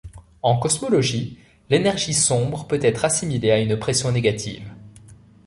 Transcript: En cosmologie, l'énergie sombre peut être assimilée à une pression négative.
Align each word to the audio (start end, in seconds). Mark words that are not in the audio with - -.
En 0.41 0.57
cosmologie, 0.57 1.37
l'énergie 1.69 2.15
sombre 2.15 2.65
peut 2.65 2.79
être 2.81 3.05
assimilée 3.05 3.51
à 3.51 3.59
une 3.59 3.77
pression 3.77 4.11
négative. 4.11 4.67